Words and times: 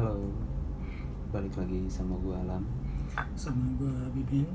Halo, 0.00 0.16
balik 1.28 1.60
lagi 1.60 1.84
sama 1.92 2.16
gua 2.24 2.40
Alam. 2.40 2.64
sama 3.36 3.68
gue 3.76 3.92
Bibin 4.16 4.48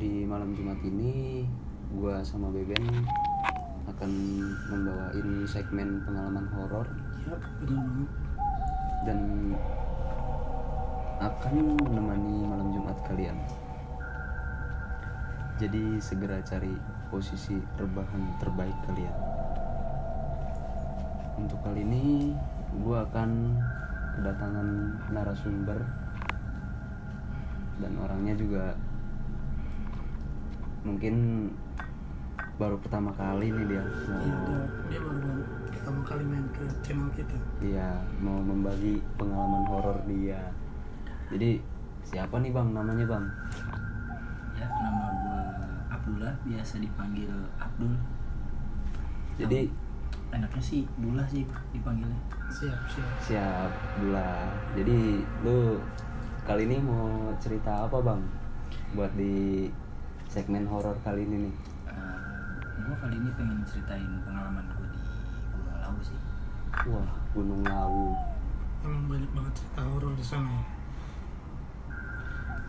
Di 0.00 0.24
malam 0.24 0.56
Jumat 0.56 0.80
ini, 0.80 1.44
gua 1.92 2.24
sama 2.24 2.48
Beben 2.48 3.04
akan 3.84 4.10
membawain 4.72 5.44
segmen 5.44 6.00
pengalaman 6.08 6.48
horor 6.56 6.88
ya 7.28 7.36
benar 7.60 8.08
dan 9.04 9.20
akan 11.20 11.76
menemani 11.84 12.48
malam 12.48 12.72
Jumat 12.72 12.96
kalian. 13.04 13.36
Jadi 15.60 16.00
segera 16.00 16.40
cari 16.40 16.72
posisi 17.12 17.60
rebahan 17.76 18.40
terbaik 18.40 18.80
kalian. 18.88 19.16
Untuk 21.36 21.60
kali 21.60 21.84
ini, 21.84 22.32
gua 22.80 23.04
akan 23.04 23.60
kedatangan 24.14 24.68
narasumber 25.10 25.78
dan 27.82 27.92
orangnya 27.98 28.34
juga 28.38 28.64
mungkin 30.84 31.48
baru 32.54 32.78
pertama 32.78 33.10
kali 33.18 33.50
nih 33.50 33.66
dia 33.66 33.82
mau 33.82 34.22
Iya, 34.22 34.36
dia, 34.46 34.62
dia 34.86 35.00
baru 35.02 35.42
pertama 35.66 36.00
kali 36.06 36.22
main 36.22 36.46
ke 36.54 36.64
channel 36.86 37.10
kita 37.10 37.36
Iya, 37.58 37.90
mau 38.22 38.38
membagi 38.38 39.02
pengalaman 39.18 39.64
horor 39.66 39.98
dia. 40.06 40.38
Jadi 41.34 41.58
siapa 42.06 42.38
nih 42.38 42.54
bang 42.54 42.68
namanya 42.70 43.04
bang? 43.10 43.24
Ya, 44.54 44.66
nama 44.70 45.06
gua 45.24 45.42
Abdullah, 45.90 46.34
biasa 46.46 46.78
dipanggil 46.78 47.32
Abdul. 47.58 47.94
Jadi 49.34 49.66
Enaknya 50.34 50.62
sih 50.62 50.82
Dullah 50.98 51.22
sih 51.30 51.46
dipanggilnya. 51.70 52.18
siap 52.50 52.80
siap 52.90 53.10
siap 53.22 53.70
Dula. 54.02 54.50
Jadi 54.74 55.22
lu 55.46 55.78
kali 56.42 56.66
ini 56.66 56.82
mau 56.82 57.30
cerita 57.38 57.86
apa 57.86 58.02
bang? 58.02 58.20
Buat 58.98 59.14
di 59.14 59.70
segmen 60.26 60.66
horor 60.66 60.98
kali 61.06 61.22
ini 61.22 61.48
nih. 61.48 61.54
Eh, 61.86 62.18
gua 62.82 62.96
kali 62.98 63.14
ini 63.14 63.30
pengen 63.38 63.62
ceritain 63.62 64.10
pengalaman 64.26 64.66
gua 64.74 64.86
di 64.90 65.02
Gunung 65.54 65.78
Lawu 65.78 65.98
sih. 66.02 66.18
Wah 66.90 67.10
Gunung 67.30 67.62
Lawu. 67.62 68.12
emang 68.84 69.08
banyak 69.08 69.30
banget 69.32 69.52
cerita 69.56 69.80
horor 69.80 70.12
di 70.12 70.20
sana 70.20 70.60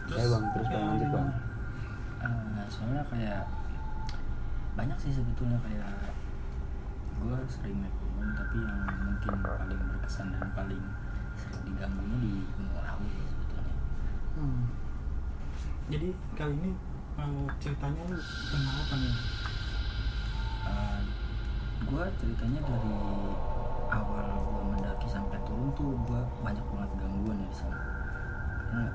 ya 0.08 0.16
Eh 0.16 0.28
bang 0.31 0.44
terus 0.56 0.68
bang 0.72 0.80
ya, 0.80 0.88
lanjut 0.88 1.09
bang. 1.12 1.30
Eh, 2.23 2.66
soalnya 2.72 3.03
kayak 3.12 3.44
banyak 4.80 4.95
sih 4.95 5.12
sebetulnya 5.12 5.59
kayak 5.59 6.15
gua 7.26 7.42
sering 7.50 7.81
naik 7.81 7.95
gunung 7.98 8.31
tapi 8.38 8.58
yang 8.62 8.80
mungkin 9.02 9.34
paling 9.42 9.81
berkesan 9.90 10.30
dan 10.38 10.45
paling 10.54 10.84
sering 11.34 11.62
diganggunya 11.66 12.18
di 12.22 12.34
Gunung 12.54 12.78
Lawu 12.78 13.06
sebetulnya. 13.26 13.76
hmm. 14.38 14.64
jadi 15.90 16.08
kali 16.38 16.53
ini 16.53 16.72
eh, 17.18 17.46
ceritanya 17.58 18.02
lu 18.14 18.20
tentang 18.22 18.78
apa 18.78 18.96
nih 19.02 19.16
Uh, 20.66 20.98
gua 21.86 22.09
ceritanya 22.18 22.58
dari 22.66 22.98
awal 23.86 24.26
gua 24.42 24.64
mendaki 24.73 25.06
sampai 25.06 25.38
turun 25.46 25.70
tuh 25.78 25.94
gua 26.09 26.26
banyak 26.42 26.66
banget 26.73 26.92
gangguan 26.98 27.38
ya 27.38 27.46
di 27.46 27.53
sana 27.53 27.78
karena 28.66 28.86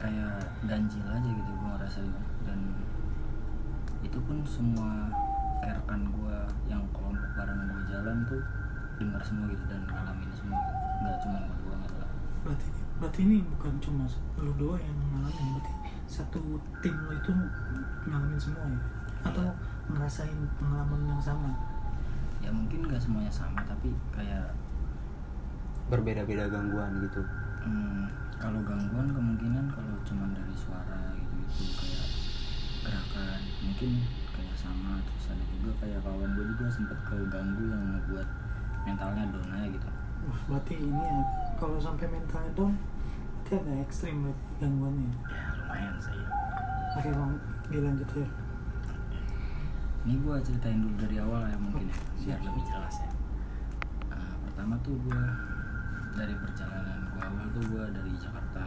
kayak 0.00 0.40
ganjil 0.64 1.04
aja 1.04 1.28
gitu 1.28 1.52
gua 1.60 1.76
ngerasain 1.76 2.12
dan 2.48 2.60
itu 4.00 4.16
pun 4.24 4.40
semua 4.48 5.12
kayak 5.60 5.84
rekan 5.84 6.08
gua 6.16 6.27
tuh 8.28 8.42
dengar 9.00 9.22
semua 9.24 9.48
gitu 9.48 9.64
dan 9.66 9.82
ngalamin 9.88 10.30
semua 10.36 10.58
gitu. 10.60 10.74
nggak 11.00 11.16
cuma 11.24 11.38
gua 11.40 11.54
doang 11.64 11.80
gitu 11.82 11.94
lah 11.96 12.10
berarti 12.44 12.66
berarti 12.98 13.20
ini 13.24 13.36
bukan 13.56 13.74
cuma 13.80 14.04
lu 14.38 14.52
doang 14.60 14.82
yang 14.82 14.98
ngalamin 15.16 15.46
berarti 15.56 15.72
satu 16.08 16.40
tim 16.84 16.96
lo 17.08 17.12
itu 17.16 17.32
ngalamin 18.06 18.38
semua 18.40 18.64
ya 18.68 18.80
atau 19.26 19.46
ngerasain 19.88 20.40
pengalaman 20.60 21.00
yang 21.08 21.22
sama 21.22 21.50
ya 22.38 22.52
mungkin 22.54 22.86
nggak 22.86 23.02
semuanya 23.02 23.32
sama 23.32 23.64
tapi 23.66 23.90
kayak 24.14 24.52
Berbeda-beda 25.88 26.44
gangguan 26.52 27.00
gitu. 27.00 27.24
Hmm, 27.64 28.04
kalau 28.36 28.60
gangguan 28.60 29.08
kemungkinan 29.08 29.72
kalau 29.72 29.96
cuma 30.04 30.28
dari 30.36 30.52
suara 30.52 31.16
gitu-gitu 31.16 31.64
kayak 31.80 32.06
gerakan 32.84 33.40
mungkin 33.64 34.04
kayak 34.38 34.54
sama 34.54 35.02
terus 35.02 35.34
ada 35.34 35.44
juga 35.50 35.70
kayak 35.82 36.00
kawan 36.06 36.30
gue 36.38 36.46
juga 36.54 36.66
sempet 36.70 36.98
keganggu 37.10 37.64
yang 37.66 37.82
ngebuat 37.98 38.28
mentalnya 38.86 39.24
down 39.34 39.50
aja 39.50 39.66
gitu. 39.74 39.88
Wah, 40.30 40.40
berarti 40.46 40.74
ini 40.78 41.02
ya 41.02 41.18
kalau 41.58 41.78
sampai 41.82 42.06
mentalnya 42.06 42.50
down 42.54 42.72
berarti 42.78 43.52
ada 43.58 43.72
ekstrim 43.82 44.30
gangguannya 44.62 45.10
ya? 45.10 45.16
Lumayan 45.58 45.94
sih. 45.98 46.22
Oke 46.94 47.10
bang 47.10 47.32
dilanjut 47.68 48.10
ya. 48.14 48.28
Ini 50.06 50.14
gue 50.22 50.34
ceritain 50.40 50.78
dulu 50.78 50.94
dari 50.94 51.16
awal 51.18 51.42
ya 51.50 51.58
mungkin 51.58 51.90
ya 51.90 51.98
biar 52.22 52.38
Siap. 52.38 52.46
lebih 52.46 52.62
jelas 52.70 52.96
ya. 53.02 53.10
Nah, 54.14 54.32
pertama 54.46 54.74
tuh 54.86 54.96
gue 55.02 55.22
dari 56.14 56.34
perjalanan 56.38 56.98
gue 57.10 57.22
awal 57.26 57.46
tuh 57.50 57.64
gue 57.66 57.84
dari 57.90 58.12
Jakarta. 58.14 58.64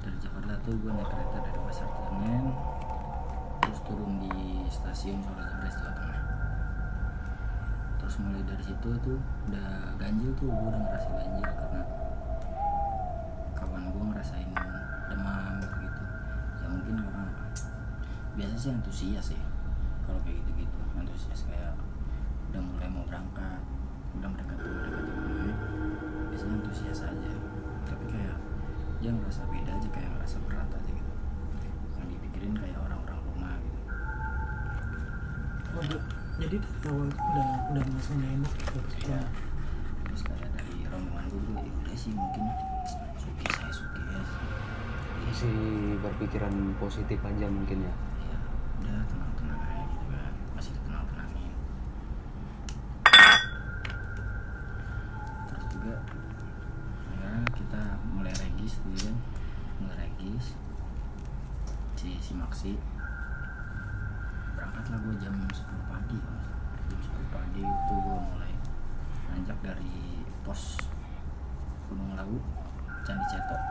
Dari 0.00 0.16
Jakarta 0.22 0.52
tuh 0.62 0.74
gue 0.78 0.90
naik 0.94 1.08
kereta 1.10 1.38
dari 1.42 1.58
Pasar 1.66 1.88
Senen 1.90 2.46
terus 3.62 3.78
turun 3.86 4.18
di 4.18 4.66
stasiun 5.02 5.18
Solo 5.18 5.42
Jebres 5.42 5.74
Jawa 5.82 5.92
Tengah. 5.98 6.20
Terus 7.98 8.14
mulai 8.22 8.42
dari 8.46 8.62
situ 8.62 8.88
tuh 9.02 9.18
udah 9.50 9.98
ganjil 9.98 10.30
tuh 10.38 10.46
gue 10.46 10.68
udah 10.70 10.78
ngerasa 10.78 11.10
ganjil 11.10 11.42
karena 11.42 11.82
kawan 13.58 13.90
gue 13.90 14.04
ngerasain 14.14 14.46
demam 15.10 15.58
gitu. 15.58 16.02
Ya 16.62 16.66
mungkin 16.70 16.94
karena 17.02 17.34
biasa 18.38 18.54
sih 18.54 18.70
antusias 18.70 19.26
ya 19.34 19.42
kalau 20.06 20.22
kayak 20.22 20.38
gitu-gitu. 20.38 20.78
Antusias 20.94 21.50
kayak 21.50 21.74
udah 22.54 22.62
mulai 22.62 22.86
mau 22.86 23.02
berangkat 23.02 23.58
udah 24.22 24.28
mendekati 24.30 24.62
mendekati 24.70 25.10
gunung 25.18 25.58
biasanya 26.30 26.54
antusias 26.62 27.00
aja. 27.02 27.32
Tapi 27.90 28.04
kayak 28.06 28.38
dia 29.02 29.10
ngerasa 29.10 29.50
beda 29.50 29.82
aja 29.82 29.88
kayak 29.90 30.14
ngerasa 30.14 30.38
berat 30.46 30.70
aja 30.70 30.90
gitu 30.94 31.01
jadi 35.82 35.98
dari 36.38 36.58
awal 36.86 37.10
udah 37.10 37.48
udah 37.74 37.82
merasa 37.90 38.10
nggak 38.14 38.32
enak 38.38 38.52
gitu 38.54 38.78
ya 39.10 39.20
terus 40.06 40.22
kayak 40.22 40.48
dari 40.54 40.76
rombongan 40.86 41.24
gue 41.26 41.40
juga 41.42 41.58
ya 41.58 41.72
udah 41.82 41.96
sih 41.98 42.12
mungkin. 42.14 42.44
Suki 43.18 43.46
saya 43.50 43.72
suki 43.74 44.02
ya. 44.06 44.22
Masih 45.26 45.56
berpikiran 45.98 46.54
positif 46.78 47.18
aja 47.18 47.46
mungkin 47.50 47.82
ya. 47.82 47.94
ya 48.30 48.36
udah 48.82 48.98
tenang-tenang 49.10 49.58
aja 49.58 50.22
masih 50.54 50.72
tenang-tenangin 50.86 51.52
terus 55.50 55.64
juga 55.72 55.94
akhirnya 57.10 57.42
kita 57.58 57.82
mulai 58.14 58.34
regis 58.38 58.78
dulu 58.86 58.98
kan 59.02 59.16
mulai 59.82 59.96
regis. 60.06 60.46
Si 61.98 62.18
si 62.22 62.32
Maxi 62.38 62.78
berangkatlah 64.62 64.98
gue 65.02 65.14
jam 65.18 65.34
10 65.34 65.90
pagi. 65.90 66.18
Jam 66.86 66.98
10 67.02 67.34
pagi 67.34 67.62
itu 67.66 67.94
gue 67.98 68.18
mulai 68.30 68.52
nanjak 69.34 69.58
dari 69.58 70.22
pos 70.46 70.78
Gunung 71.90 72.14
Lawu 72.14 72.38
Candi 73.02 73.26
Cetok. 73.26 73.62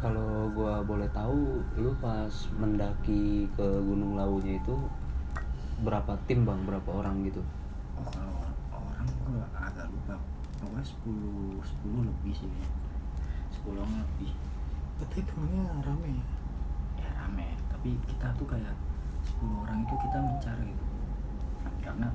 Kalau 0.00 0.48
gua 0.52 0.80
boleh 0.84 1.08
tahu, 1.12 1.60
lu 1.76 1.92
pas 2.00 2.32
mendaki 2.56 3.48
ke 3.52 3.64
Gunung 3.84 4.16
Lawunya 4.16 4.56
itu 4.56 4.76
berapa 5.84 6.16
tim 6.24 6.48
bang, 6.48 6.64
berapa 6.64 6.88
orang 6.96 7.20
gitu? 7.28 7.44
Oh 8.00 8.08
kalau 8.08 8.40
orang 8.72 9.04
gue 9.04 9.40
agak 9.52 9.84
lupa. 9.92 10.16
Pokoknya 10.64 10.80
10, 10.80 11.60
10 11.60 12.08
lebih 12.08 12.32
sih. 12.32 12.48
Kayaknya 12.48 12.72
10 13.52 13.76
orang 13.76 13.92
lebih. 14.00 14.32
Berarti 14.96 15.18
temennya 15.28 15.64
rame 15.84 16.08
ya? 16.08 16.24
Ya 17.04 17.08
rame. 17.20 17.46
Tapi 17.68 17.90
kita 18.08 18.32
tuh 18.36 18.48
kayak 18.48 18.76
10 19.36 19.62
orang 19.68 19.84
itu 19.84 19.94
kita 20.00 20.16
mencari 20.16 20.72
gitu. 20.72 20.86
Karena 21.84 22.08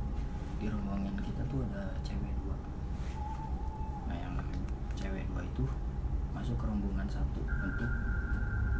di 0.57 0.65
rombongan 0.65 1.13
kita 1.21 1.45
tuh 1.45 1.62
ada 1.69 1.94
cewek 2.01 2.33
dua. 2.41 2.57
Nah 4.09 4.18
yang 4.18 4.33
cewek 4.97 5.29
dua 5.29 5.45
itu 5.45 5.69
masuk 6.33 6.57
ke 6.57 6.65
rombongan 6.65 7.06
satu 7.06 7.45
Untuk 7.45 7.91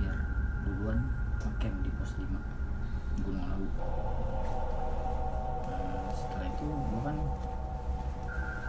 biar 0.02 0.18
duluan 0.66 1.06
ngecamp 1.38 1.76
di 1.86 1.90
pos 1.94 2.18
5 2.18 2.26
Gunung 3.22 3.46
Lawu. 3.46 3.68
Nah, 5.70 6.10
setelah 6.10 6.48
itu 6.50 6.66
gue 6.66 7.02
kan 7.06 7.18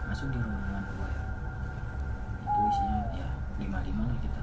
masuk 0.05 0.27
di 0.29 0.37
rombongan 0.37 0.85
dua 0.93 1.07
ya. 1.09 1.23
Itu 2.45 2.59
isinya 2.69 2.99
ya 3.17 3.29
lima 3.57 3.81
lima 3.81 4.03
lah 4.05 4.17
kita 4.21 4.42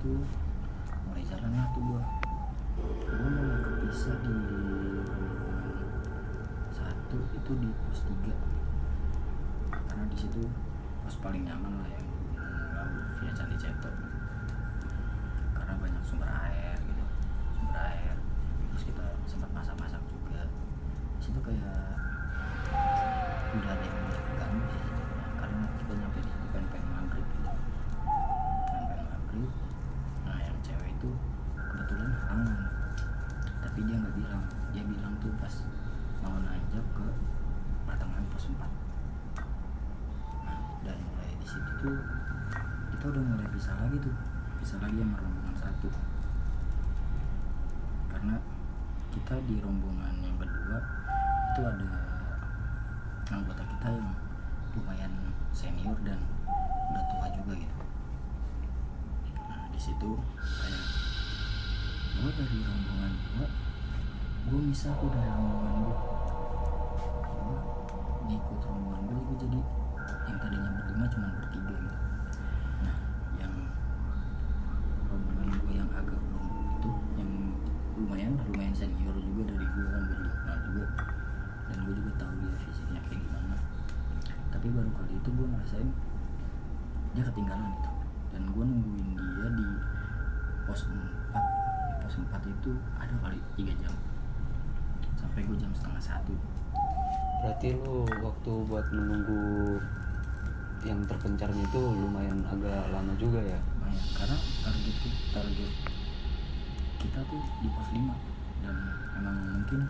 rombongan 0.00 0.08
gue 0.08 0.08
lima 0.08 0.08
nah 0.08 0.08
di 0.08 0.08
rombongan 0.08 0.08
gue 0.08 0.08
itu 0.08 0.16
mulai 1.04 1.24
jalan 1.28 1.52
lah 1.52 1.66
tuh 1.76 1.82
gua. 1.84 2.02
Gua 3.04 3.28
mulai 3.28 3.60
kepisah 3.60 4.16
di 4.24 4.32
rombongan 5.04 5.76
satu 6.72 7.18
itu 7.36 7.52
di 7.60 7.68
pos 7.68 8.00
tiga. 8.08 8.34
Karena 9.68 10.04
di 10.08 10.16
situ 10.16 10.40
pos 11.04 11.16
paling 11.20 11.44
nyaman 11.44 11.84
lah 11.84 11.88
yang 11.92 12.06
via 13.20 13.32
Candi 13.36 13.56
Ceto 13.60 13.92
karena 15.52 15.76
banyak 15.76 16.02
sumber 16.08 16.32
air 16.32 16.80
gitu. 16.80 17.04
Sumber 17.60 17.76
air. 17.76 18.16
Terus 18.72 18.82
kita 18.88 19.04
sempat 19.28 19.52
masak-masak 19.52 20.00
juga. 20.08 20.48
Di 21.20 21.28
situ 21.28 21.40
kayak 21.44 21.79
lagi 43.90 44.06
tuh 44.06 44.14
bisa 44.62 44.78
lagi 44.78 45.02
sama 45.02 45.18
rombongan 45.18 45.56
satu. 45.58 45.90
Karena 48.06 48.38
kita 49.10 49.34
di 49.50 49.58
rombongan 49.58 50.14
yang 50.22 50.38
kedua 50.38 50.78
itu 51.50 51.60
ada 51.66 51.90
anggota 53.34 53.66
kita 53.66 53.88
yang 53.90 54.14
lumayan 54.78 55.10
senior 55.50 55.98
dan 56.06 56.22
udah 56.86 57.02
tua 57.10 57.26
juga 57.34 57.52
gitu. 57.58 57.82
Nah 59.50 59.66
di 59.74 59.80
situ 59.82 60.10
kayak 60.38 60.84
gue 62.14 62.30
dari 62.30 62.58
rombongan 62.62 63.12
gue 63.18 63.46
gue 64.54 64.60
bisa 64.70 64.94
aku 64.94 65.10
dari 65.10 65.34
rombongan 65.34 65.74
gue 65.82 65.96
gue 67.26 67.58
ngikut 68.30 68.60
rombongan 68.70 69.02
gue 69.02 69.18
gue 69.18 69.36
jadi 69.50 69.60
yang 70.30 70.38
tadinya 70.38 70.70
berlima 70.78 71.06
cuma 71.10 71.26
bertiga 71.42 71.74
gitu 71.74 72.09
tapi 84.60 84.76
baru 84.76 84.92
kali 84.92 85.16
itu 85.16 85.28
gue 85.32 85.46
ngerasain 85.56 85.88
dia 87.16 87.24
ketinggalan 87.24 87.72
gitu. 87.80 87.90
Dan 88.28 88.42
gue 88.52 88.60
nungguin 88.60 89.08
dia 89.16 89.48
di 89.56 89.68
pos 90.68 90.84
4 90.84 91.00
di 91.32 91.94
pos 92.04 92.14
4 92.20 92.44
itu 92.44 92.70
ada 93.00 93.14
kali 93.24 93.40
3 93.56 93.80
jam. 93.80 93.94
Sampai 95.16 95.48
gue 95.48 95.56
jam 95.56 95.72
setengah 95.72 95.96
satu. 95.96 96.36
Berarti 97.40 97.72
lu 97.72 98.04
waktu 98.20 98.52
buat 98.68 98.84
menunggu 98.92 99.80
yang 100.84 101.00
terpencarnya 101.08 101.64
itu 101.64 101.80
lumayan 101.80 102.44
agak 102.44 102.84
lama 102.92 103.16
juga 103.16 103.40
ya? 103.40 103.56
Lumayan 103.80 104.04
karena 104.12 104.36
target 104.60 104.96
target 105.32 105.72
kita 107.00 107.20
tuh 107.32 107.42
di 107.64 107.68
pos 107.72 107.88
5 107.96 107.96
dan 108.60 108.76
emang 109.24 109.36
mungkin 109.56 109.88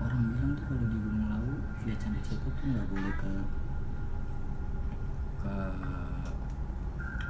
orang 0.00 0.20
bilang 0.32 0.56
tuh 0.56 0.64
kalau 0.64 0.88
di 0.88 0.96
Gunung 0.96 1.28
Lawu 1.28 1.52
via 1.84 1.96
Candi 2.00 2.24
Ceto 2.24 2.48
tuh 2.48 2.64
nggak 2.72 2.88
boleh 2.88 3.12
ke 3.20 3.32
ke 5.42 5.54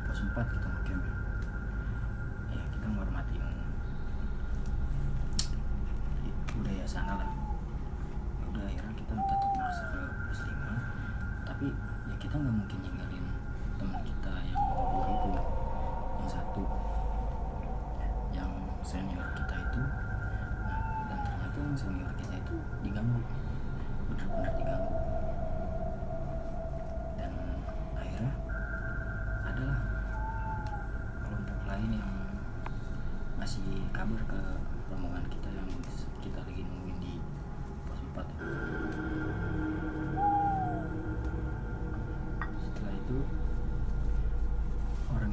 pos 0.04 0.20
4 0.20 0.52
gitu 0.52 0.66
ngecamp 0.68 1.02
ya. 2.52 2.60
Kita 2.76 2.86
menghormatin 2.92 3.42
budaya 6.52 6.84
sana 6.84 7.16
lah. 7.16 7.30
Ya 8.40 8.44
udah 8.52 8.62
akhirnya 8.68 8.92
kita 8.92 9.12
tetap 9.16 9.50
maksa 9.56 9.84
ke 9.88 10.02
pos 10.28 10.40
5 10.44 11.48
tapi 11.48 11.66
ya 12.12 12.14
kita 12.20 12.34
nggak 12.36 12.54
mungkin 12.54 12.78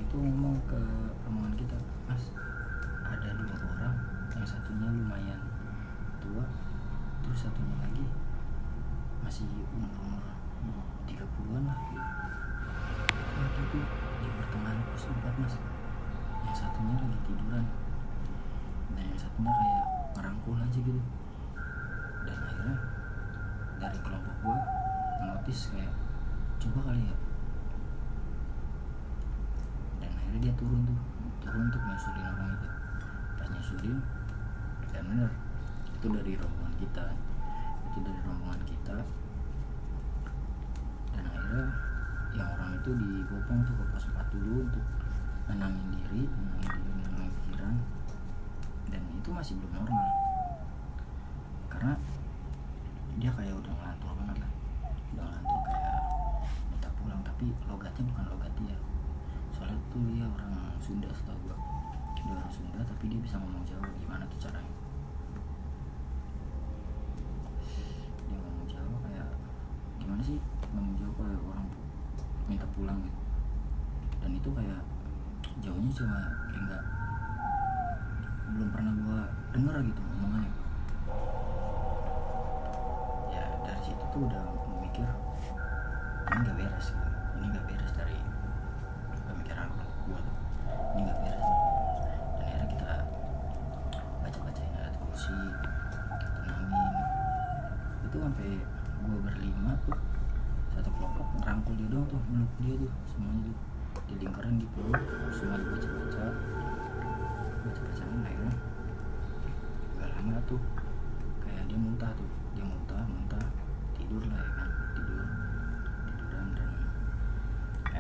itu 0.10 0.18
ngomong 0.18 0.58
ke 0.66 0.74
rombongan 1.22 1.54
kita 1.54 1.78
mas 2.10 2.34
ada 3.06 3.30
dua 3.38 3.54
orang 3.62 3.94
yang 4.34 4.42
satunya 4.42 4.90
lumayan 4.90 5.38
tua 6.18 6.50
terus 7.22 7.46
satunya 7.46 7.78
lagi 7.78 8.02
masih 9.22 9.46
umur 9.70 10.18
umur 10.66 10.82
30-an 11.06 11.62
lah. 11.62 11.78
Ada 13.38 13.62
tuh 13.70 13.86
di 14.26 14.28
pertengahan 14.34 14.82
pos 14.90 15.06
4 15.14 15.14
mas 15.46 15.56
yang 16.42 16.58
satunya 16.58 16.96
lagi 16.98 17.20
tiduran 17.30 17.70
dan 18.98 19.06
yang 19.14 19.22
satunya 19.22 19.54
kayak 19.54 19.86
ngerangkul 20.18 20.58
aja 20.58 20.80
gitu. 20.82 21.02
Dan 22.26 22.38
akhirnya 22.50 22.76
dari 23.78 24.00
kelompok 24.02 24.36
gua 24.42 24.58
notice 25.22 25.70
kayak 25.70 25.94
coba 26.58 26.90
kali 26.90 27.06
ya 27.06 27.16
dan 30.00 30.12
akhirnya 30.30 30.46
dia 30.46 30.54
turun 30.62 30.86
tuh 30.86 31.00
turun 31.42 31.74
untuk 31.74 31.82
nyusulin 31.90 32.22
orang 32.30 32.54
itu. 32.54 32.70
Pas 33.34 33.48
nyusulin 33.50 33.98
dan 34.94 35.04
bener 35.10 35.32
itu 35.90 36.06
dari 36.06 36.34
rombongan 36.38 36.74
kita. 36.78 37.06
Itu 37.90 37.98
dari 38.06 38.20
rombongan 38.22 38.62
kita. 38.70 38.98
Dan 41.18 41.24
akhirnya 41.26 41.66
yang 42.38 42.46
orang 42.46 42.78
itu 42.78 42.90
digopong 42.94 43.66
tuh 43.66 43.74
ke 43.74 43.84
pos 43.90 44.06
4 44.06 44.22
dulu 44.38 44.70
untuk 44.70 44.86
nenangin 45.50 45.98
diri 45.98 46.30
nenangin 46.30 46.78
diri 46.78 47.02
nenangin 47.10 47.34
pikiran. 47.42 47.76
Dan 48.94 49.02
itu 49.18 49.30
masih 49.34 49.58
belum 49.58 49.82
normal. 49.82 50.06
Karena 51.74 51.98
dia 53.18 53.34
kayak 53.34 53.58
udah 53.58 53.74
ngelantur 53.74 54.14
banget 54.14 54.38
lah. 54.46 54.52
Udah 55.18 55.26
ngelantur 55.26 55.60
kayak 55.74 55.98
minta 56.70 56.90
pulang 57.02 57.22
tapi 57.26 57.50
logatnya 57.66 58.04
bukan 58.14 58.26
logat 58.30 58.54
dia 58.62 58.78
soalnya 59.70 59.86
tuh 59.94 60.02
dia 60.10 60.26
orang 60.26 60.54
Sunda 60.82 61.10
setahu 61.14 61.38
gua. 61.46 61.58
Dia 62.18 62.34
orang 62.34 62.50
Sunda 62.50 62.82
tapi 62.82 63.06
dia 63.06 63.22
bisa 63.22 63.38
ngomong 63.38 63.62
Jawa. 63.70 63.86
Gimana 64.02 64.26
tuh 64.26 64.40
caranya? 64.42 64.74
Dia 68.26 68.38
ngomong 68.42 68.66
Jawa 68.66 68.98
kayak 69.06 69.30
gimana 70.02 70.22
sih 70.26 70.42
ngomong 70.74 70.96
Jawa 70.98 71.12
kayak 71.22 71.42
orang 71.46 71.68
minta 72.50 72.66
pulang 72.74 72.98
gitu? 73.06 73.22
Dan 74.26 74.32
itu 74.34 74.50
kayak 74.58 74.82
jauhnya 75.62 75.92
cuma 75.94 76.20
kayak 76.50 76.62
nggak 76.66 76.84
belum 78.58 78.70
pernah 78.74 78.94
gua 79.06 79.20
denger 79.54 79.76
gitu 79.86 80.02
omongannya. 80.18 80.54
Ya 83.30 83.46
dari 83.62 83.82
situ 83.86 84.04
tuh 84.10 84.26
udah 84.26 84.44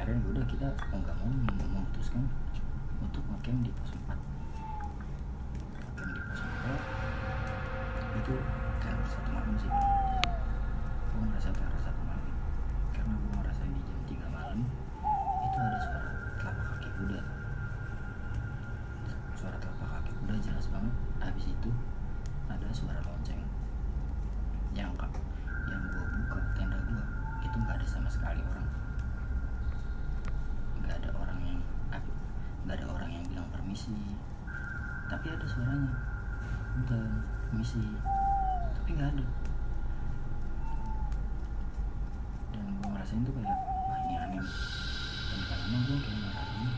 kemarin 0.09 0.25
ya 0.25 0.29
udah 0.33 0.45
kita 0.49 0.65
nggak 0.89 1.15
mau 1.21 1.29
memutuskan 1.69 2.25
untuk 2.97 3.21
makin 3.29 3.61
di 3.61 3.69
pos 3.69 3.93
4 3.93 4.09
makin 4.09 6.07
di 6.09 6.21
pos 6.25 6.41
4 6.41 8.17
itu 8.17 8.33
kayak 8.81 9.05
satu 9.05 9.29
malam 9.29 9.53
sih 9.61 9.69
gue 9.69 11.21
ngerasa 11.29 11.53
teror 11.53 11.77
satu 11.77 12.01
malam 12.09 12.25
karena 12.89 13.13
gue 13.21 13.33
merasa 13.37 13.61
di 13.69 13.77
jam 13.85 14.01
3 14.09 14.33
malam 14.33 14.65
itu 15.45 15.57
ada 15.61 15.77
suara 15.77 16.09
telapak 16.41 16.65
kaki 16.73 16.89
kuda. 16.97 17.21
Suara 19.37 19.61
telapak 19.61 19.89
kaki 19.93 20.11
kuda 20.25 20.33
jelas 20.41 20.65
banget. 20.73 20.93
Habis 21.21 21.53
itu 21.53 21.69
ada 22.49 22.65
suara 22.73 22.97
lonceng 23.05 23.18
suaranya 35.59 35.91
bentar 36.71 37.03
misi 37.51 37.83
tapi 38.79 38.95
nggak 38.95 39.11
ada. 39.11 39.25
Dan 42.55 42.63
gue 42.79 42.87
ngerasain 42.87 43.27
tuh 43.27 43.33
kayak 43.35 43.59
wah 43.67 43.99
ini 44.07 44.15
aneh 44.23 44.39
dan 44.39 45.39
karena 45.51 45.77
gue 45.83 45.97
kayak 45.99 46.19
ngerasain 46.23 46.71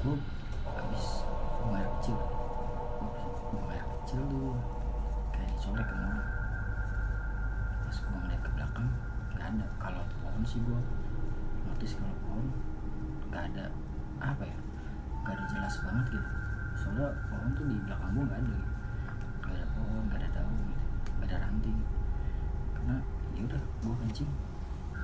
gue 0.00 0.14
habis 0.64 1.06
bayar 1.68 1.88
kecil. 2.00 2.16
Gue 3.52 3.60
air 3.68 3.84
kecil 3.84 4.20
tuh 4.32 4.56
kayak 5.36 5.52
sore 5.60 5.84
kan. 5.84 6.16
Pas 7.84 7.96
gue 8.00 8.16
ngeliat 8.16 8.40
ke 8.40 8.50
belakang 8.56 8.88
nggak 9.36 9.44
ada. 9.44 9.66
Kalau 9.76 10.02
pohon 10.24 10.40
sih 10.48 10.64
gue 10.64 10.80
notice 11.68 12.00
kalau 12.00 12.16
pohon 12.24 12.48
nggak 13.28 13.44
ada 13.52 13.68
apa 14.24 14.48
ya 14.48 14.58
nggak 15.20 15.36
ada 15.36 15.44
jelas 15.52 15.76
banget 15.84 16.16
gitu 16.16 16.45
soalnya 16.76 17.08
pohon 17.32 17.50
tuh 17.56 17.64
di 17.66 17.76
belakang 17.84 18.10
gua 18.12 18.24
nggak 18.28 18.40
ada. 18.40 18.56
Nggak 19.42 19.54
ada 19.56 19.66
pohon 19.72 20.02
nggak 20.06 20.20
ada 20.20 20.28
daun 20.36 20.58
gitu. 20.68 20.84
nggak 21.16 21.28
ada 21.28 21.36
ranting. 21.42 21.78
Karena 22.76 22.96
ya 23.36 23.40
udah 23.48 23.62
gua 23.84 23.94
kencing 24.04 24.32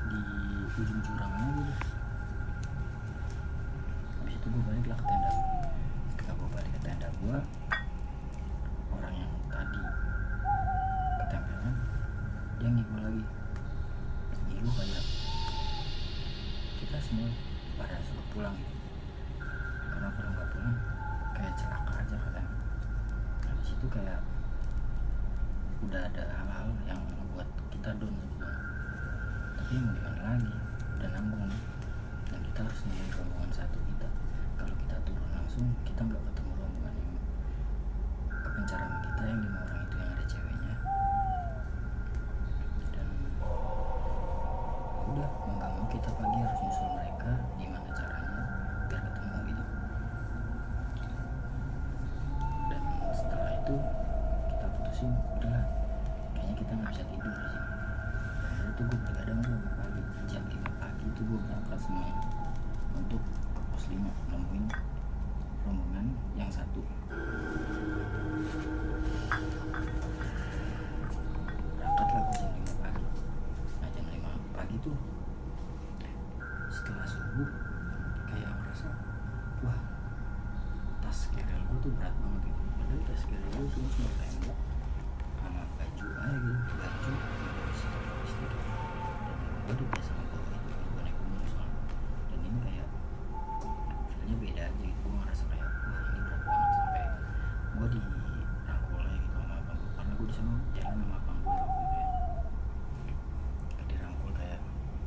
di 0.02 0.20
ujung 0.82 1.00
jurang 1.04 1.32
aja 1.36 1.50
gitu 1.52 1.74
habis 4.18 4.34
itu 4.34 4.46
gua 4.50 4.62
balik 4.66 4.86
lah 4.90 4.96
ke 4.98 5.04
tenda 5.06 5.30
ketika 6.14 6.32
gua 6.34 6.48
balik 6.50 6.70
ke 6.74 6.80
tenda 6.82 7.08
gua 7.22 7.38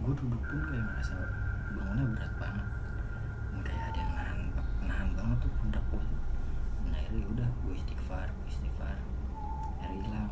gue 0.05 0.13
duduk 0.21 0.37
pun 0.37 0.59
kayak 0.69 0.85
merasa 0.85 1.17
bangunnya 1.73 2.05
berat 2.13 2.33
banget. 2.37 2.67
Kayak 3.65 3.83
ada 3.89 3.97
yang 3.97 4.11
nahan 4.13 4.39
nahan 4.85 5.07
banget 5.17 5.37
tuh 5.41 5.51
pundak 5.57 5.81
gue 5.89 6.05
nah 6.85 6.93
akhirnya 6.93 7.25
ya 7.25 7.27
udah 7.33 7.47
gue 7.65 7.73
istighfar 7.73 8.27
gue 8.29 8.47
istighfar. 8.53 8.97
Akhirnya 9.81 9.97
hilang. 10.05 10.29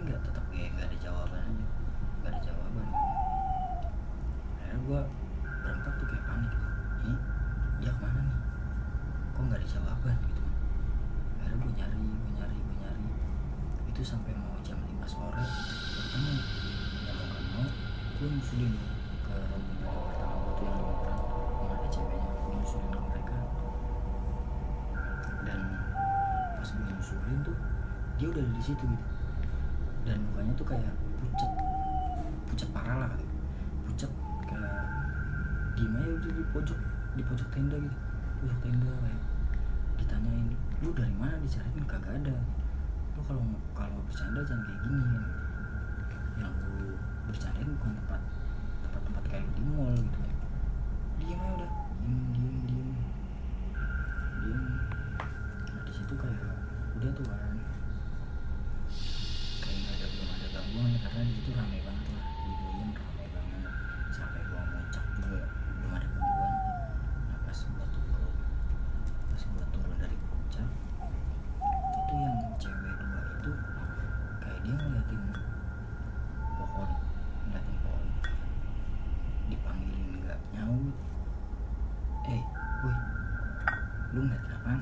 tapi 0.00 0.16
nggak 0.16 0.24
tetap 0.32 0.44
ya 0.56 0.64
gak 0.80 0.86
ada 0.88 0.96
jawaban 0.96 1.40
aja. 1.44 1.66
Nggak 2.24 2.30
ada 2.32 2.40
jawaban. 2.40 2.86
Akhirnya 4.56 4.78
gue 4.80 5.00
berempat 5.44 5.92
tuh 6.00 6.06
kayak 6.08 6.24
panik 6.24 6.50
gitu. 6.56 6.68
Ini 7.04 7.14
dia 7.84 7.92
ke 7.92 8.00
mana 8.00 8.20
nih? 8.24 8.38
Kok 9.36 9.42
nggak 9.44 9.60
ada 9.60 9.68
jawaban 9.68 10.16
gitu? 10.24 10.44
Akhirnya 11.36 11.56
gue 11.60 11.72
nyari 11.76 11.96
gue 12.00 12.32
nyari 12.32 12.56
gue 12.56 12.76
nyari. 12.80 13.04
Itu 13.92 14.00
sampai 14.00 14.32
mau 14.40 14.56
jam 14.64 14.80
5 14.80 15.04
sore 15.04 15.44
ketemu. 15.92 16.32
Ya 17.04 17.12
mau 17.12 17.24
nggak 17.28 17.44
mau 17.52 17.64
gue 18.16 18.28
nyusulin 18.40 18.72
ke 19.20 19.36
rombongan 19.52 20.00
pertama 20.00 20.34
gue 20.40 20.52
tuh 20.56 20.64
yang 20.64 20.76
lima 20.80 20.94
orang 20.96 21.20
ada 21.76 21.88
ceweknya 21.92 22.32
gue 22.40 22.54
nyusulin 22.56 22.88
ke 22.88 23.00
mereka. 23.04 23.38
Dan 25.44 25.60
pas 26.56 26.68
gue 26.72 26.84
nyusulin 26.88 27.38
tuh 27.44 27.56
dia 28.16 28.32
udah 28.32 28.40
ada 28.40 28.52
di 28.56 28.64
situ 28.64 28.80
gitu 28.88 29.19
mukanya 30.50 30.58
tuh 30.58 30.66
kayak 30.66 30.94
pucet 31.22 31.50
pucet 32.50 32.68
parah 32.74 32.96
lah 33.06 33.12
pucet 33.86 34.10
kayak 34.50 34.82
gimana 35.78 36.02
ya 36.02 36.14
udah 36.18 36.32
di 36.34 36.44
pojok 36.50 36.78
di 37.14 37.22
pojok 37.22 37.48
tenda 37.54 37.76
gitu. 37.78 37.98
Pojok 38.42 38.58
tenda 38.66 38.90
kayak 38.90 39.22
ditanyain 40.02 40.46
lu 40.82 40.90
dari 40.90 41.14
mana 41.14 41.38
dicariin? 41.38 41.86
Kagak 41.86 42.18
ada. 42.18 42.34
Lu 43.14 43.20
kalau 43.30 43.42
kalau 43.78 43.98
bercanda 44.10 44.42
jangan 44.42 44.66
kayak 44.66 44.80
gini. 44.90 45.18
Kan 46.10 46.22
yang 46.42 46.54
lu 46.66 46.98
bercandain 47.30 47.70
bukan 47.78 47.92
tempat 48.02 48.20
tempat 48.82 49.02
tempat 49.06 49.24
kayak 49.30 49.46
di 49.54 49.62
mall 49.70 49.94
gitu 49.94 50.18
kan 50.18 50.34
diem 51.20 51.38
aja 51.38 51.52
udah. 51.62 51.70
Diem 52.02 52.20
diem 52.34 52.56
diem. 52.66 52.90
Diem. 54.42 54.62
Nah 55.70 55.82
di 55.86 55.92
situ 55.94 56.14
kayak 56.18 56.42
udah 56.98 57.10
tuh 57.14 57.22
kayak 57.22 57.49
situ 61.30 61.50
ramai 61.54 61.78
banget 61.86 62.06
lah. 62.10 62.26
Di 62.42 62.50
Boyen 62.58 62.90
ramai 62.90 63.26
banget. 63.30 63.72
Sampai 64.10 64.42
gua 64.50 64.62
muncak 64.66 65.04
juga 65.14 65.38
belum 65.78 65.92
ada 65.96 66.06
gangguan 66.10 66.52
nah 67.30 67.38
pas 67.46 67.58
gua 67.72 67.86
turun 67.94 68.34
pas 69.30 69.42
gua 69.54 69.64
turun 69.70 69.96
dari 69.96 70.18
puncak 70.28 70.68
itu 71.94 72.14
yang 72.20 72.36
cewek 72.58 72.94
dua 73.00 73.20
itu 73.38 73.52
kayak 74.42 74.60
dia 74.66 74.74
ngeliatin 74.74 75.22
pohon 76.58 76.90
ngeliatin 77.48 77.76
pohon. 77.86 78.06
Dipanggilin 79.48 80.10
nggak 80.26 80.40
nyaut. 80.54 80.94
Eh 82.28 82.42
woi 82.82 82.96
lu 84.12 84.18
ngeliatin 84.26 84.52
apaan? 84.58 84.80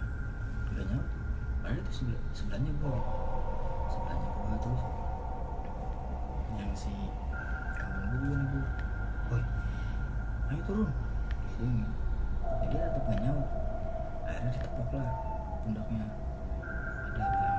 Nggak 0.73 0.87
nyaut. 0.89 1.09
Padahal 1.61 1.79
itu 1.85 1.93
sebelah, 1.93 2.23
sebelahnya 2.33 2.73
gua 2.81 2.97
turun. 10.69 10.93
Sini 11.57 11.81
jadi 12.61 12.77
dia 12.77 12.81
tetap 12.93 13.09
gak 13.09 13.19
nyaut 13.25 13.49
akhirnya 14.29 14.51
ditepok 14.53 14.89
lah 14.93 15.09
pundaknya. 15.65 16.05
Ada 17.09 17.25
yang 17.25 17.57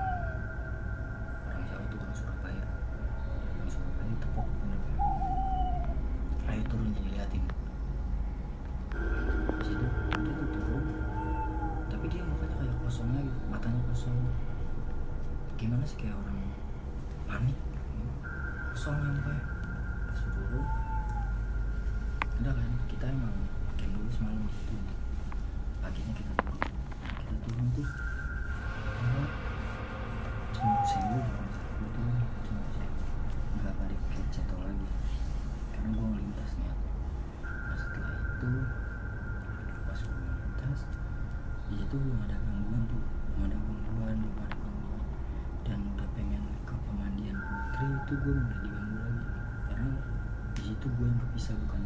orang 1.50 1.64
Jawa 1.66 1.84
tuh 1.90 1.98
orang 1.98 2.14
Surabaya. 2.14 2.66
Orang 3.58 3.70
Surabaya 3.74 4.14
ditepok 4.14 4.46
pundaknya. 4.62 4.96
Ayo 6.54 6.62
turun 6.70 6.94
jadi 6.94 7.10
liatin 7.18 7.44
di 9.50 9.64
situ 9.66 9.86
dia 9.86 10.34
tuh 10.34 10.50
turun 10.54 10.86
tapi 11.90 12.06
dia 12.14 12.22
mukanya 12.26 12.56
kayak 12.62 12.78
kosongnya 12.86 13.26
gitu 13.26 13.40
matanya 13.50 13.82
kosong. 13.90 14.18
Gimana 15.58 15.82
sih 15.90 15.98
kayak 15.98 16.14
orang 16.14 16.40
panik? 17.26 17.58
Kosong 18.78 19.02
ya 19.02 19.10
mukanya 19.18 19.44
pas 20.06 20.20
turun 20.22 20.66
udah 22.40 22.56
kan 22.56 22.72
kita 22.88 23.06
emang 23.12 23.36
camp 23.76 23.92
dulu 23.92 24.09
semalam 24.20 24.44
di 24.44 24.52
situ 24.52 24.76
paginya 25.80 26.12
kita 26.12 26.32
turun 26.44 26.60
kita 26.60 27.36
turun 27.48 27.66
tuh. 27.72 27.88
Cuma 30.60 30.84
sewu 30.84 31.24
salah. 31.24 31.48
Gua 31.80 31.88
turun 31.96 32.18
cuma 32.44 32.68
sewu 32.76 33.00
nggak 33.64 33.74
balik 33.80 34.02
ke 34.12 34.20
ceto 34.28 34.60
lagi. 34.60 34.88
Karena 35.72 35.88
gue 35.96 36.04
ngelintas 36.04 36.52
niat 36.60 36.78
nah 37.48 37.76
setelah 37.80 38.12
itu 38.20 38.52
pas 39.88 40.00
gue 40.04 40.20
ngelintas 40.20 40.80
di 41.72 41.76
situ 41.80 41.96
belum 41.96 42.20
ada 42.28 42.36
gangguan 42.44 42.82
tuh. 42.92 43.04
Belum 43.24 43.42
ada 43.48 43.56
gangguan 43.56 44.20
belum 44.20 44.36
ada 44.36 44.56
gangguan. 44.60 45.04
Dan 45.64 45.80
udah 45.96 46.10
pengen 46.12 46.44
ke 46.68 46.76
pemandian 46.76 47.40
putri 47.40 47.88
itu 47.88 48.14
gue 48.20 48.34
mulai 48.36 48.60
diganggu 48.68 48.98
lagi. 49.00 49.28
Karena 49.72 49.92
di 50.60 50.62
situ 50.68 50.86
gue 50.92 51.08
yang 51.08 51.20
kepisah 51.24 51.56
bukan 51.56 51.82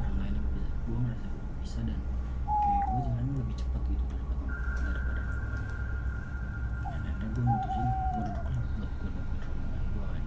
orang 0.00 0.16
lain 0.24 0.32
yang 0.32 0.46
kepisah 0.48 0.72
gue 0.88 0.98
kepisah 1.74 1.90
dan 1.90 1.98
kayak 2.46 2.82
gue 2.86 3.00
jalannya 3.02 3.34
lebih 3.34 3.56
cepat 3.58 3.82
gitu 3.90 4.04
daripada 4.06 4.46
daripada 4.78 5.22
dan 6.86 7.00
akhirnya 7.02 7.28
gue 7.34 7.42
mutusin 7.42 7.86
gue 8.14 8.22
duduk 8.30 8.46
lah 8.46 8.62
buat 8.78 8.90
gue 8.94 9.10
nungguin 9.10 9.42
rombongan 9.42 9.82
gue 9.90 10.06
kan. 10.06 10.22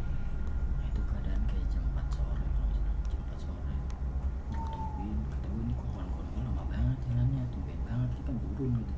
Nah 0.76 0.86
itu 0.92 1.02
keadaan 1.08 1.42
kayak 1.48 1.66
jam 1.72 1.84
4 1.96 2.04
sore 2.12 2.44
kalau 2.52 2.68
jam 2.76 2.84
4 3.32 3.40
sore. 3.40 3.76
Gue 4.52 4.68
tungguin 4.76 5.18
kata 5.32 5.48
gue 5.48 5.64
ini 5.64 5.74
kawan-kawan 5.80 6.28
gue 6.36 6.44
lama 6.44 6.64
banget 6.68 6.98
jalannya 7.08 7.42
tumben 7.56 7.80
banget 7.88 8.10
kita 8.12 8.32
turun 8.44 8.72
gitu 8.84 8.97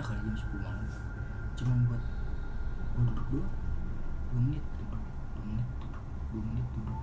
ada 0.00 0.16
kali 0.16 0.32
jam 0.32 0.32
10 0.32 0.64
malam. 0.64 0.86
Cuma 1.60 1.72
buat 1.84 2.02
gue 2.96 3.02
duduk 3.04 3.26
doang 3.36 3.52
2 4.32 4.48
menit 4.48 4.64
duduk 4.80 5.02
2 5.36 5.44
menit 5.44 5.66
duduk 5.76 6.04
2 6.32 6.40
menit 6.40 6.66
duduk. 6.72 6.98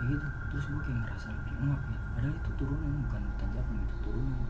Kayak 0.00 0.08
gitu. 0.16 0.26
Terus 0.48 0.64
gue 0.72 0.80
kayak 0.80 0.98
ngerasa 1.04 1.28
lebih 1.28 1.54
enak 1.60 1.80
ya. 1.92 1.98
Padahal 2.16 2.32
itu 2.40 2.50
turunan 2.56 2.92
bukan 3.04 3.22
tanjakan 3.36 3.76
itu 3.84 3.96
turunan. 4.00 4.40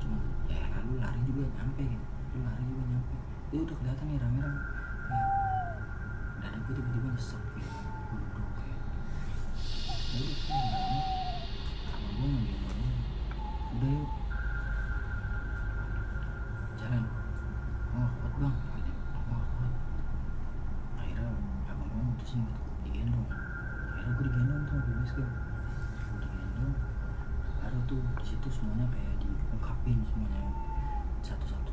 Cuma 0.00 0.16
ya 0.48 0.64
lalu 0.80 0.96
lari 0.96 1.20
juga 1.28 1.44
nyampe 1.60 1.82
gitu. 1.84 2.06
Lari 2.40 2.64
juga 2.64 2.82
nyampe. 2.88 3.14
Itu 3.52 3.62
udah 3.68 3.76
kelihatan 3.84 4.06
nih 4.08 4.16
rame-rame. 4.16 4.60
Kayak 5.04 5.28
dada 6.40 6.56
gue 6.56 6.72
tiba-tiba 6.72 7.08
nyesek 7.12 7.42
gitu. 7.52 7.72
Gue 7.84 8.18
duduk 8.32 8.48
kayak 8.56 8.80
ya 10.16 10.85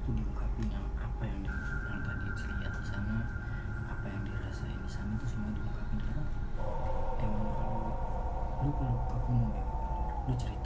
itu 0.03 0.19
diungkapin 0.19 0.67
yang 0.67 0.83
apa 0.99 1.23
yang 1.23 1.39
yang 1.87 1.99
tadi 2.03 2.27
dilihat 2.35 2.75
di 2.75 2.83
sana 2.83 3.23
apa 3.87 4.03
yang 4.11 4.19
dirasain 4.27 4.75
di 4.75 4.91
sana 4.91 5.15
itu 5.15 5.27
semua 5.31 5.47
diungkapin 5.55 5.95
karena 6.03 6.23
emang 7.23 7.47
kalau 7.55 7.87
lu 8.67 8.71
kalau 8.75 8.99
aku 9.07 9.31
mau 9.31 9.47
ya, 9.55 9.63
lu 10.27 10.33
cerita. 10.35 10.62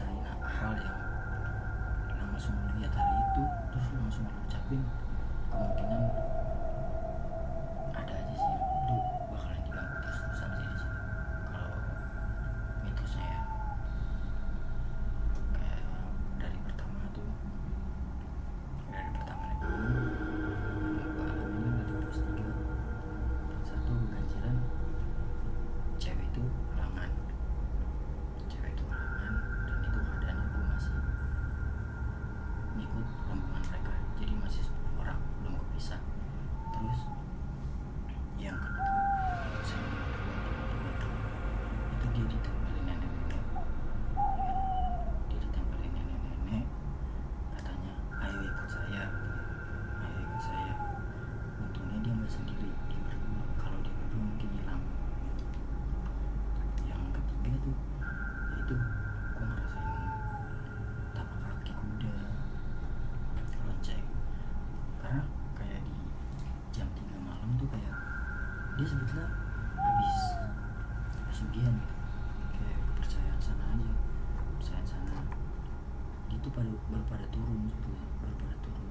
pada 77.08 77.26
turun 77.32 77.68
sebenarnya 77.72 78.08
baru 78.22 78.36
pada 78.40 78.56
turun. 78.64 78.88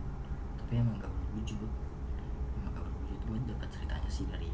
Tapi 0.61 0.73
emang 0.81 0.97
gak 1.01 1.13
berwujud. 1.13 1.61
Emang 2.61 2.73
gak 2.75 2.85
berwujud. 2.85 3.19
Gue 3.29 3.39
dapat 3.49 3.69
ceritanya 3.73 4.11
sih 4.11 4.25
dari 4.29 4.51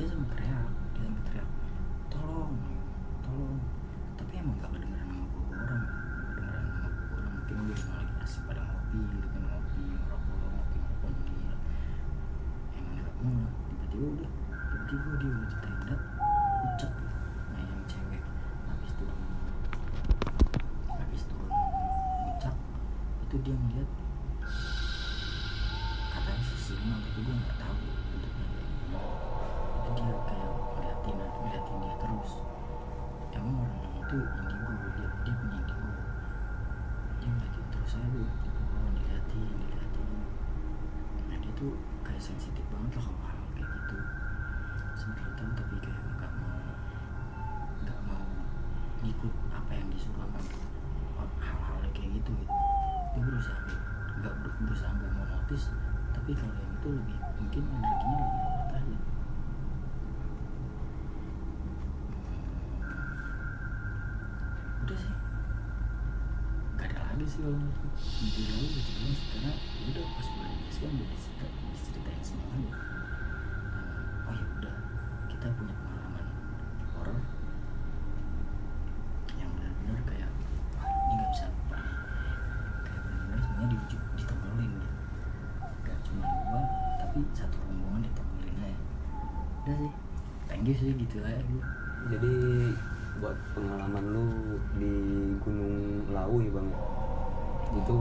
dia 0.00 0.08
sama 0.08 0.24
teriak 0.32 0.64
dia 0.96 1.04
sampai 1.04 1.24
teriak 1.28 1.48
tolong 2.08 2.56
tolong. 3.20 3.60
Tapi 4.16 4.32
emang 4.40 4.56
gak 4.56 4.72
kedengeran 4.72 5.12
sama 5.12 5.28
gue 5.28 5.44
orang 5.52 5.82
kedengeran 6.32 6.64
sama 6.64 6.88
gue 6.88 7.16
orang. 7.20 7.32
Mungkin 7.36 7.56
gue 7.68 7.76
emang 7.76 7.96
lagi 8.00 8.14
asik 8.24 8.42
pada 8.48 8.60
ngopi 8.64 8.96
gitu 8.96 9.26
kan 9.28 9.40
ngopi 9.44 9.82
ngerokok 9.92 10.36
ngopi 10.40 10.76
ngerokok 10.80 11.12
gila 11.28 11.56
emang 12.80 12.94
gak 12.96 13.14
mau 13.20 13.44
tiba-tiba 13.68 14.06
udah 14.08 14.30
tiba-tiba 14.72 15.10
dia 15.20 15.28
udah 15.36 15.48
ditendak 15.52 16.00
pucat 16.64 16.92
nah 17.52 17.60
yang 17.60 17.82
cewek. 17.84 18.22
Habis 18.72 18.92
turun 18.96 19.20
habis 20.96 21.22
turun 21.28 21.52
puncak 21.52 22.56
itu 23.28 23.36
dia 23.44 23.52
melihat 23.52 23.88
tapi 56.30 56.46
kalau 56.46 56.54
yang 56.62 56.70
itu 56.78 56.88
lebih 56.94 57.18
mungkin 57.42 57.62
energinya 57.74 58.18
lebih 58.22 58.66
tajam 58.70 59.02
udah 64.86 64.94
sih. 64.94 65.14
Gak 66.78 66.86
ada 66.86 67.02
lagi 67.02 67.26
sih 67.26 67.42
kalau 67.42 67.58
mimpi 67.58 68.42
lalu 68.46 68.66
lucu 68.78 68.92
banget 68.94 69.18
karena 69.26 69.50
ya 69.58 69.82
udah 69.90 70.04
pas 70.06 70.28
gue 70.30 70.46
sih 70.70 70.80
kan 70.86 70.90
udah 70.94 71.08
diceritain 71.74 72.22
semuanya. 72.22 72.70
Nah, 73.74 74.30
oh 74.30 74.34
ya 74.38 74.46
udah 74.62 74.74
kita 75.34 75.46
punya 75.58 75.74
sih 90.80 90.96
gitu 90.96 91.20
ya, 91.20 91.36
jadi 92.08 92.32
buat 93.20 93.36
pengalaman 93.52 94.16
lu 94.16 94.26
di 94.80 94.92
Gunung 95.44 96.08
Lawu 96.08 96.40
ya 96.40 96.48
bang? 96.56 96.68
Itu 97.76 97.96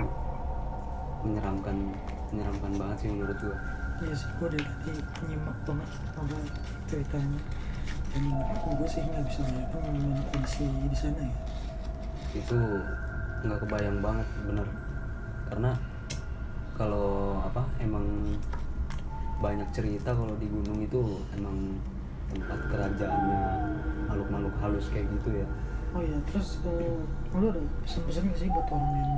menyeramkan 1.27 1.91
menyeramkan 2.31 2.71
banget 2.79 2.97
sih 3.03 3.09
menurut 3.11 3.35
gua. 3.43 3.57
Ya 3.99 4.15
sih 4.15 4.31
gua 4.39 4.47
dari 4.47 4.63
tadi 4.63 5.01
nyimak 5.27 5.57
banget 5.67 5.89
apa 6.15 6.35
ceritanya. 6.87 7.39
Dan 8.15 8.23
gua 8.63 8.87
sih 8.87 9.03
nggak 9.03 9.23
bisa 9.27 9.41
bayangkan 9.43 9.81
gimana 9.91 10.21
kondisi 10.31 10.63
di 10.71 10.95
sana 10.95 11.19
ya. 11.19 11.35
Itu 12.31 12.57
nggak 13.43 13.59
kebayang 13.67 13.99
banget 13.99 14.27
bener. 14.47 14.67
Karena 15.51 15.75
kalau 16.79 17.43
apa 17.43 17.67
emang 17.83 18.07
banyak 19.43 19.67
cerita 19.75 20.15
kalau 20.15 20.39
di 20.39 20.47
gunung 20.47 20.79
itu 20.79 21.19
emang 21.35 21.75
tempat 22.29 22.59
kerajaannya 22.69 23.41
makhluk-makhluk 24.05 24.55
halus 24.61 24.87
kayak 24.93 25.09
gitu 25.19 25.41
ya 25.43 25.47
oh 25.97 26.01
iya 26.05 26.17
terus 26.29 26.61
eh, 26.65 27.01
lu 27.33 27.45
ada 27.49 27.61
pesan-pesan 27.85 28.23
nggak 28.29 28.39
sih 28.39 28.49
buat 28.53 28.67
orang 28.69 28.93
yang 28.93 29.13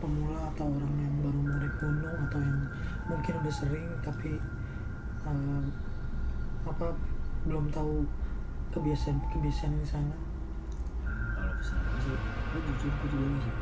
pemula 0.00 0.40
atau 0.52 0.66
orang 0.68 0.94
yang 1.00 1.14
baru 1.24 1.38
mau 1.40 1.56
naik 1.56 1.74
gunung 1.80 2.18
atau 2.28 2.40
yang 2.40 2.60
mungkin 3.08 3.34
udah 3.40 3.54
sering 3.54 3.88
tapi 4.04 4.30
eh, 5.24 5.62
apa 6.68 6.86
belum 7.44 7.68
tahu 7.72 8.04
kebiasaan 8.72 9.20
kebiasaan 9.32 9.72
di 9.80 9.86
sana 9.88 10.16
kalau 11.36 11.54
pesan 11.60 11.78
gue 11.80 12.00
sih 12.04 12.16
gue 12.52 12.60
jujur 12.72 12.92
gue 12.92 13.08
juga 13.12 13.26
masih 13.36 13.52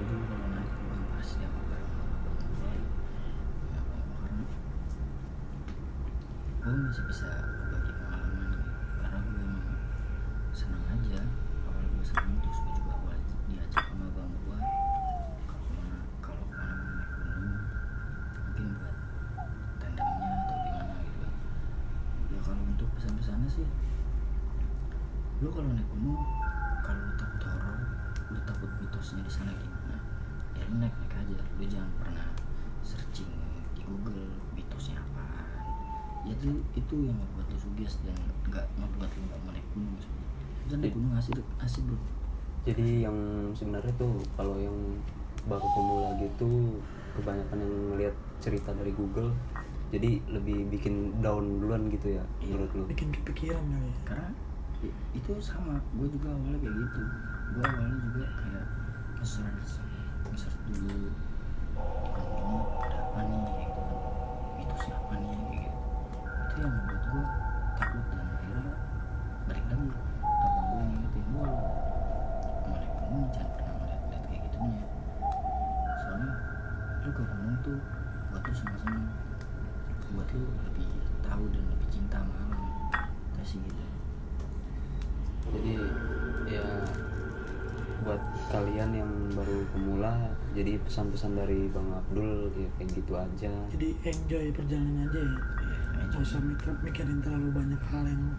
gue 0.00 0.04
juga 0.08 0.24
kalau 0.28 0.48
naik 0.54 0.70
pasti 1.16 1.40
apa 1.44 1.60
ya 1.68 1.80
apa 3.76 3.96
karena 4.24 4.44
gue 6.60 6.74
masih 6.86 7.04
bisa 7.08 7.28
berbagi 7.60 7.92
pengalaman 7.96 8.46
gitu. 8.52 8.70
karena 9.00 9.18
gue 9.24 9.40
emang 9.40 9.66
senang 10.52 10.84
aja 10.92 11.20
awal 11.66 11.84
gue 11.88 12.04
senang 12.04 12.36
terus 12.44 12.58
gue 12.60 12.72
juga 12.78 12.92
awal 12.94 13.16
diajak 13.48 13.84
sama 13.90 14.06
abang 14.12 14.28
gue 14.28 14.58
kalau 15.48 15.64
ke 15.66 15.72
mana 15.74 15.98
kalau 16.20 16.44
ke 16.46 16.58
mana 16.60 16.74
mau 16.78 16.92
naik 16.94 17.10
gunung 17.16 17.58
mungkin 18.44 18.66
buat 18.76 18.96
tandemnya 19.80 20.28
atau 20.46 20.56
gimana 20.62 20.94
gitu 21.02 21.28
ya 22.30 22.38
kalau 22.44 22.62
untuk 22.68 22.88
pesan-pesannya 22.94 23.48
sih 23.50 23.68
lu 25.40 25.48
kalau 25.48 25.72
naik 25.72 25.88
gunung 25.88 26.20
kalau 26.84 27.00
lu 27.00 27.14
takut 27.16 27.42
horor 27.48 27.80
lu 28.28 28.38
takut 28.44 28.70
mitosnya 28.76 29.24
di 29.24 29.32
sana 29.32 29.52
gimana 29.56 29.96
ya 30.52 30.59
lu 30.70 30.78
naik 30.78 30.94
naik 30.94 31.14
aja. 31.18 31.38
Lu 31.58 31.64
jangan 31.66 31.90
pernah 31.98 32.26
searching 32.86 33.30
di 33.74 33.82
Google 33.82 34.30
mitosnya 34.54 35.02
apaan. 35.02 35.46
Ya 36.22 36.32
itu 36.38 36.62
itu 36.78 36.94
yang 37.10 37.18
membuat 37.18 37.50
lu 37.50 37.58
suges 37.58 37.98
dan 38.06 38.14
nggak 38.46 38.66
membuat 38.78 39.10
lu 39.18 39.20
nggak 39.26 39.40
mau 39.42 39.50
naik 39.50 39.66
gunung 39.74 39.96
sebenarnya 39.98 40.30
dan 40.70 40.76
naik 40.86 40.94
gunung 40.94 41.12
asik 41.18 41.42
asik 41.58 41.82
bro. 41.90 41.98
Jadi 42.62 43.02
yang 43.02 43.18
sebenarnya 43.58 43.92
tuh 43.98 44.22
kalau 44.38 44.54
yang 44.60 44.76
baru 45.48 45.66
pemula 45.74 46.10
gitu 46.20 46.78
kebanyakan 47.18 47.58
yang 47.58 47.74
ngeliat 47.90 48.14
cerita 48.38 48.70
dari 48.76 48.92
Google 48.94 49.32
jadi 49.90 50.22
lebih 50.30 50.70
bikin 50.70 51.18
down 51.18 51.58
duluan 51.58 51.90
gitu 51.90 52.14
ya 52.14 52.22
Iya. 52.38 52.54
menurut 52.54 52.70
lu? 52.78 52.82
Bikin 52.86 53.10
kepikiran 53.10 53.64
ya. 53.66 53.80
Karena 54.06 54.30
itu 55.10 55.32
sama. 55.42 55.82
Gue 55.98 56.06
juga 56.06 56.30
awalnya 56.30 56.62
kayak 56.62 56.76
gitu. 56.78 57.02
Gue 57.58 57.64
awalnya 57.66 57.98
juga 57.98 58.24
kayak 58.38 58.66
nge-search 59.18 59.89
ada 60.70 60.94
apa 63.10 63.20
nih 63.26 63.42
itu 64.62 64.74
siapa 64.86 65.14
nih 65.18 65.66
gitu? 65.66 65.78
Itu 66.46 66.54
yang 66.62 66.74
membuat 66.78 67.02
gue 67.10 67.24
buat 88.10 88.26
kalian 88.50 88.90
yang 88.90 89.12
baru 89.38 89.62
pemula 89.70 90.34
jadi 90.50 90.82
pesan-pesan 90.82 91.38
dari 91.38 91.70
Bang 91.70 91.94
Abdul 91.94 92.50
ya 92.58 92.66
kayak 92.74 92.90
gitu 92.98 93.14
aja. 93.14 93.54
Jadi 93.70 93.88
enjoy 94.02 94.50
perjalanan 94.50 95.06
aja 95.06 95.20
ya. 95.22 95.30
Iya, 95.30 96.02
nggak 96.10 96.18
usah 96.18 96.42
mikir- 96.42 96.80
mikirin 96.82 97.22
terlalu 97.22 97.54
banyak 97.54 97.78
hal 97.86 98.02
yang 98.02 98.34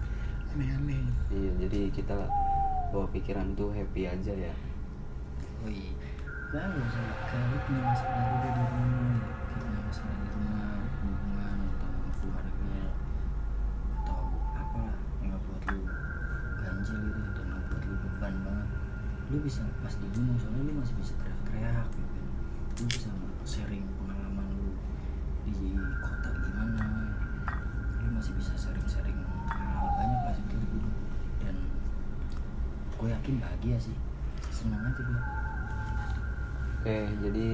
aneh-aneh. 0.52 1.08
Iya 1.32 1.52
jadi 1.56 1.88
kita 1.88 2.20
bawa 2.92 3.08
pikiran 3.16 3.56
tuh 3.56 3.72
happy 3.72 4.12
aja 4.12 4.34
ya. 4.36 4.52
Wih, 5.64 5.96
baru 6.52 6.76
usah 6.76 7.08
kalau 7.32 7.58
punya 7.64 7.82
masalah 7.88 8.24
juga 8.28 8.50
di 8.52 8.64
rumah, 8.76 9.16
Lu 19.42 19.50
bisa 19.50 19.66
pas 19.82 19.90
di 19.98 20.06
gunung 20.14 20.38
soalnya 20.38 20.70
lu 20.70 20.74
masih 20.78 20.94
bisa 21.02 21.18
teriak-teriak 21.18 21.90
gitu 21.98 22.14
kan. 22.14 22.26
Lu 22.78 22.84
bisa 22.86 23.10
sharing 23.42 23.82
pengalaman 23.98 24.46
lu 24.54 24.70
di 25.50 25.74
kota 25.98 26.30
gimana. 26.46 27.10
Lu 28.06 28.10
masih 28.22 28.38
bisa 28.38 28.54
sharing-sharing 28.54 29.18
hal-hal 29.50 29.90
banyak 29.98 30.20
pas 30.30 30.38
itu 30.38 30.56
di 30.62 30.68
gunung 30.70 30.94
dan 31.42 31.58
gue 33.02 33.08
yakin 33.10 33.36
bahagia 33.42 33.82
sih 33.82 33.98
senang 34.54 34.94
aja 34.94 35.02
gue 35.02 35.22
oke 36.78 36.98
jadi 37.26 37.50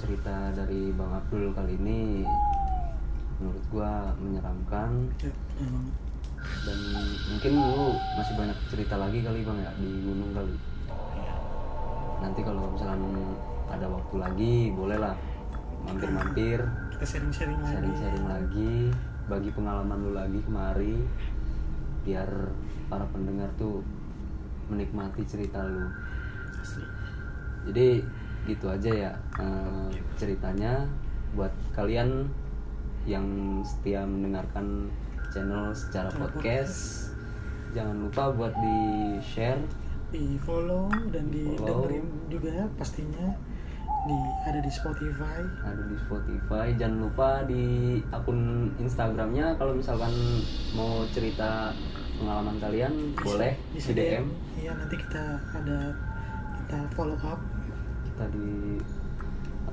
cerita 0.00 0.36
dari 0.56 0.96
Bang 0.96 1.12
Abdul 1.12 1.52
kali 1.52 1.76
ini 1.76 2.24
menurut 3.36 3.64
gua 3.68 4.16
menyeramkan 4.16 5.12
ya 5.20 5.28
banget 5.60 5.94
dan 6.40 6.78
mungkin 7.28 7.52
lu 7.52 8.00
masih 8.16 8.34
banyak 8.34 8.58
cerita 8.72 8.96
lagi 8.96 9.20
kali 9.20 9.44
bang 9.44 9.58
ya 9.60 9.70
di 9.76 9.90
gunung 10.02 10.32
kali. 10.32 10.71
Nanti 12.22 12.40
kalau 12.46 12.70
misalkan 12.70 13.02
ada 13.66 13.86
waktu 13.90 14.16
lagi 14.16 14.54
boleh 14.70 14.98
lah 15.02 15.14
mampir-mampir 15.82 16.62
kita 16.94 17.04
sharing-sharing 17.04 17.58
lagi. 17.58 17.74
sharing-sharing 17.74 18.26
lagi 18.30 18.74
bagi 19.26 19.50
pengalaman 19.50 19.98
lu 20.06 20.12
lagi 20.14 20.38
kemari 20.46 21.02
biar 22.06 22.30
para 22.86 23.06
pendengar 23.10 23.50
tuh 23.58 23.82
menikmati 24.70 25.22
cerita 25.26 25.62
lu. 25.66 25.86
Asli. 26.62 26.86
Jadi 27.70 28.02
gitu 28.46 28.66
aja 28.70 28.90
ya 28.90 29.12
eh, 29.38 29.90
ceritanya. 30.18 30.86
Buat 31.32 31.54
kalian 31.72 32.28
yang 33.08 33.26
setia 33.64 34.04
mendengarkan 34.04 34.92
channel 35.32 35.72
secara 35.72 36.12
Secara 36.12 36.28
podcast 36.28 36.76
jangan 37.72 37.96
lupa 38.04 38.28
buat 38.36 38.52
di 38.52 38.78
share 39.24 39.58
di 40.12 40.36
follow 40.44 40.92
dan 41.08 41.32
di 41.32 41.56
Follow. 41.56 41.88
dengerin 41.88 42.06
juga 42.28 42.68
pastinya. 42.76 43.32
Di 44.02 44.18
ada 44.44 44.58
di 44.58 44.70
Spotify. 44.70 45.40
Ada 45.62 45.82
di 45.86 45.96
Spotify. 45.96 46.66
Jangan 46.74 46.96
lupa 47.06 47.46
di 47.46 47.64
akun 48.10 48.70
Instagramnya. 48.76 49.56
Kalau 49.56 49.72
misalkan 49.78 50.10
mau 50.74 51.06
cerita 51.14 51.70
pengalaman 52.22 52.56
kalian 52.62 52.92
boleh 53.18 53.58
bisa 53.74 53.90
di 53.90 53.98
DM 53.98 54.30
iya 54.62 54.70
nanti 54.78 54.94
kita 54.94 55.42
ada 55.58 55.78
kita 56.62 56.78
follow 56.94 57.18
up. 57.26 57.40
Kita 58.06 58.24
di 58.30 58.78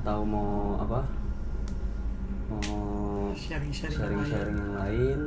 atau 0.01 0.25
mau 0.25 0.81
apa? 0.81 1.05
Mau 2.49 3.29
sharing-sharing 3.37 3.93
yang 3.93 4.25
sharing-sharing 4.25 4.57
lain. 4.57 4.65
yang 4.65 4.73
lain 4.73 5.19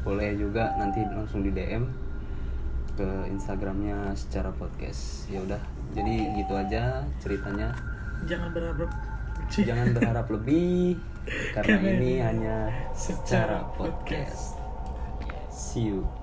boleh 0.00 0.30
juga 0.38 0.64
nanti 0.78 1.02
langsung 1.10 1.42
di 1.42 1.50
DM 1.50 2.09
ke 3.00 3.32
Instagramnya 3.32 4.12
secara 4.12 4.52
podcast. 4.52 5.24
Ya 5.32 5.40
udah 5.40 5.60
jadi 5.96 6.36
gitu 6.36 6.52
aja 6.52 7.00
ceritanya. 7.24 7.72
Jangan 8.28 8.52
berharap 8.52 8.92
jangan 9.48 9.96
berharap 9.96 10.26
lebih 10.28 11.00
karena 11.56 11.80
ini 11.96 12.12
hanya 12.20 12.56
secara 12.92 13.64
secara 13.72 13.72
podcast. 13.72 14.60
See 15.48 15.88
you 15.88 16.19